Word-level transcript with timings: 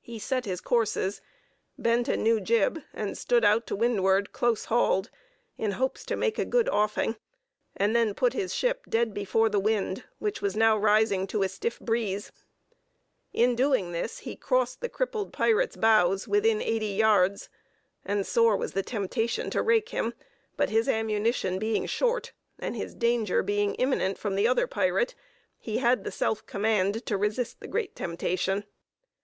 He 0.00 0.20
set 0.20 0.44
his 0.44 0.60
courses, 0.60 1.20
bent 1.76 2.06
a 2.06 2.16
new 2.16 2.40
jib, 2.40 2.82
and 2.94 3.18
stood 3.18 3.44
out 3.44 3.66
to 3.66 3.74
windward 3.74 4.30
close 4.30 4.66
hauled, 4.66 5.10
in 5.58 5.72
hopes 5.72 6.06
to 6.06 6.14
make 6.14 6.38
a 6.38 6.44
good 6.44 6.68
offing, 6.68 7.16
and 7.76 7.96
then 7.96 8.14
put 8.14 8.32
his 8.32 8.54
ship 8.54 8.84
dead 8.88 9.12
before 9.12 9.48
the 9.48 9.58
wind, 9.58 10.04
which 10.20 10.40
was 10.40 10.54
now 10.54 10.78
rising 10.78 11.26
to 11.26 11.42
a 11.42 11.48
stiff 11.48 11.80
breeze. 11.80 12.30
In 13.32 13.56
doing 13.56 13.90
this 13.90 14.18
he 14.20 14.36
crossed 14.36 14.80
the 14.82 14.88
crippled 14.88 15.32
pirate's 15.32 15.74
bows, 15.74 16.28
within 16.28 16.62
eighty 16.62 16.92
yards; 16.94 17.48
and 18.04 18.24
sore 18.24 18.56
was 18.56 18.70
the 18.74 18.84
temptation 18.84 19.50
to 19.50 19.62
rake 19.62 19.88
him; 19.88 20.14
but 20.56 20.70
his 20.70 20.88
ammunition 20.88 21.58
being 21.58 21.86
short, 21.86 22.30
and 22.60 22.76
his 22.76 22.94
danger 22.94 23.42
being 23.42 23.74
imminent 23.74 24.16
from 24.16 24.36
the 24.36 24.46
other 24.46 24.68
pirate, 24.68 25.16
he 25.58 25.78
had 25.78 26.04
the 26.04 26.12
self 26.12 26.46
command 26.46 27.04
to 27.04 27.16
resist 27.16 27.58
the 27.58 27.66
great 27.66 27.96
temptation. 27.96 28.62